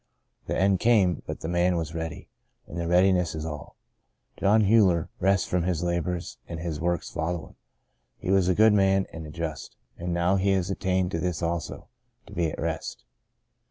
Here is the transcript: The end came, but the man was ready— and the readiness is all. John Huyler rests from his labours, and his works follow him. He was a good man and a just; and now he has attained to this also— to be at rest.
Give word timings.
The 0.47 0.57
end 0.59 0.79
came, 0.79 1.21
but 1.27 1.41
the 1.41 1.47
man 1.47 1.77
was 1.77 1.93
ready— 1.93 2.27
and 2.67 2.75
the 2.79 2.87
readiness 2.87 3.35
is 3.35 3.45
all. 3.45 3.75
John 4.35 4.61
Huyler 4.63 5.09
rests 5.19 5.45
from 5.47 5.61
his 5.61 5.83
labours, 5.83 6.39
and 6.47 6.59
his 6.59 6.79
works 6.81 7.11
follow 7.11 7.49
him. 7.49 7.55
He 8.17 8.31
was 8.31 8.47
a 8.49 8.55
good 8.55 8.73
man 8.73 9.05
and 9.13 9.27
a 9.27 9.29
just; 9.29 9.75
and 9.99 10.11
now 10.11 10.37
he 10.37 10.53
has 10.53 10.71
attained 10.71 11.11
to 11.11 11.19
this 11.19 11.43
also— 11.43 11.87
to 12.25 12.33
be 12.33 12.49
at 12.49 12.59
rest. 12.59 13.03